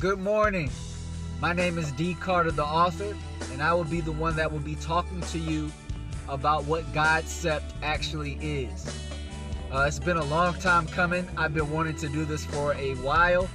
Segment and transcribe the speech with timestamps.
[0.00, 0.70] Good morning.
[1.40, 2.14] My name is D.
[2.14, 3.16] Carter, the author,
[3.52, 5.72] and I will be the one that will be talking to you
[6.28, 8.86] about what Godcept actually is.
[9.72, 11.26] Uh, it's been a long time coming.
[11.36, 13.50] I've been wanting to do this for a while.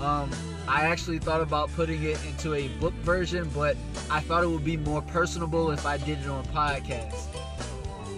[0.00, 0.30] Um,
[0.68, 3.76] I actually thought about putting it into a book version, but
[4.08, 7.26] I thought it would be more personable if I did it on podcast.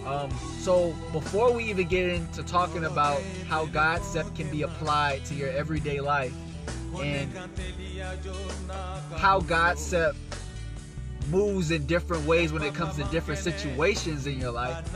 [0.07, 5.35] Um, so before we even get into talking about how Godcept can be applied to
[5.35, 6.35] your everyday life
[6.99, 7.33] and
[9.17, 10.15] how Godcept
[11.31, 14.89] moves in different ways when it comes to different situations in your life,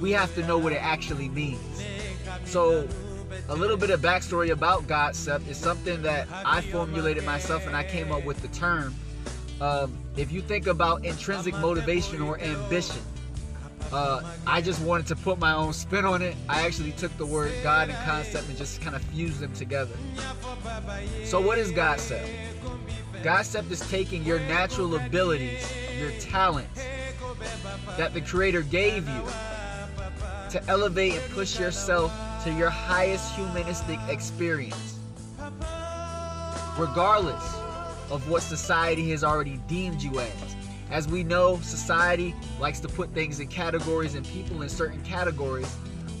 [0.00, 1.82] we have to know what it actually means.
[2.44, 2.88] So
[3.48, 7.84] a little bit of backstory about Godcept is something that I formulated myself and I
[7.84, 8.94] came up with the term.
[9.60, 13.02] Um, if you think about intrinsic motivation or ambition,
[13.92, 16.36] uh, I just wanted to put my own spin on it.
[16.48, 19.94] I actually took the word God and concept and just kind of fused them together.
[21.24, 22.28] So, what is Godcept?
[23.22, 26.82] Godcept is taking your natural abilities, your talents
[27.96, 29.22] that the Creator gave you
[30.50, 32.12] to elevate and push yourself
[32.44, 34.98] to your highest humanistic experience,
[36.78, 37.56] regardless
[38.10, 40.56] of what society has already deemed you as.
[40.90, 45.72] As we know, society likes to put things in categories and people in certain categories,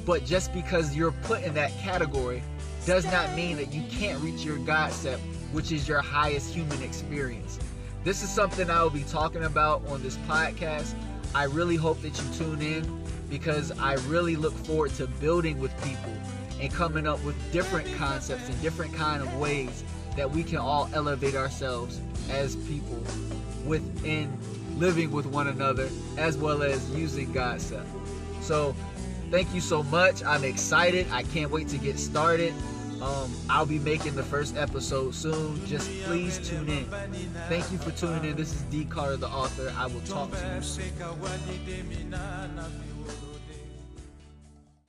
[0.06, 2.40] but just because you're put in that category
[2.86, 5.18] does not mean that you can't reach your Godcept,
[5.52, 7.58] which is your highest human experience.
[8.04, 10.94] This is something I will be talking about on this podcast.
[11.34, 15.72] I really hope that you tune in because I really look forward to building with
[15.84, 16.12] people
[16.60, 19.84] and coming up with different concepts and different kind of ways
[20.20, 23.02] that we can all elevate ourselves as people
[23.64, 24.30] within
[24.76, 27.86] living with one another as well as using Godcept.
[28.42, 28.76] So
[29.30, 30.22] thank you so much.
[30.22, 31.06] I'm excited.
[31.10, 32.52] I can't wait to get started.
[33.00, 35.64] Um, I'll be making the first episode soon.
[35.64, 36.84] Just please tune in.
[37.48, 38.36] Thank you for tuning in.
[38.36, 38.84] This is D.
[38.84, 39.72] Carter, the author.
[39.78, 40.84] I will talk to you soon.